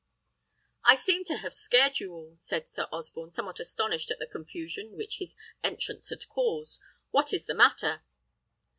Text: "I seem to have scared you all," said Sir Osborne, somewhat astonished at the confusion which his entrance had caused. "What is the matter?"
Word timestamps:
"I 0.83 0.95
seem 0.95 1.25
to 1.25 1.37
have 1.37 1.53
scared 1.53 1.99
you 1.99 2.11
all," 2.11 2.35
said 2.39 2.67
Sir 2.67 2.87
Osborne, 2.91 3.29
somewhat 3.29 3.59
astonished 3.59 4.09
at 4.09 4.17
the 4.17 4.25
confusion 4.25 4.97
which 4.97 5.19
his 5.19 5.35
entrance 5.63 6.09
had 6.09 6.27
caused. 6.27 6.79
"What 7.11 7.31
is 7.33 7.45
the 7.45 7.53
matter?" 7.53 8.01